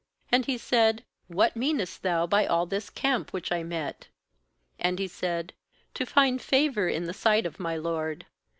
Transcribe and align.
8And 0.33 0.45
he 0.45 0.57
said: 0.57 1.03
'What 1.27 1.55
meanest 1.55 2.01
thou 2.01 2.25
by 2.25 2.47
all 2.47 2.65
this 2.65 2.89
camp 2.89 3.31
which 3.33 3.51
I 3.51 3.61
met?' 3.61 4.07
And 4.79 4.97
he 4.97 5.07
said:' 5.07 5.53
To 5.93 6.07
find 6.07 6.41
favour 6.41 6.89
in 6.89 7.03
the 7.03 7.13
sight 7.13 7.45
of 7.45 7.59
my 7.59 7.75
lord.' 7.75 8.25